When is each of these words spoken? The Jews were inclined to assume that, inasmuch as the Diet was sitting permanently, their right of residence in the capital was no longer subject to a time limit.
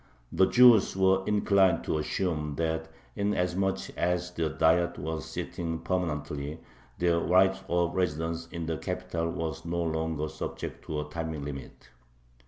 The 0.31 0.47
Jews 0.47 0.95
were 0.97 1.23
inclined 1.27 1.83
to 1.83 1.99
assume 1.99 2.55
that, 2.55 2.87
inasmuch 3.15 3.91
as 3.95 4.31
the 4.31 4.49
Diet 4.49 4.97
was 4.97 5.25
sitting 5.25 5.77
permanently, 5.81 6.59
their 6.97 7.19
right 7.19 7.55
of 7.69 7.93
residence 7.93 8.47
in 8.47 8.65
the 8.65 8.79
capital 8.79 9.29
was 9.29 9.63
no 9.63 9.83
longer 9.83 10.27
subject 10.27 10.83
to 10.85 11.01
a 11.01 11.09
time 11.11 11.43
limit. 11.45 11.89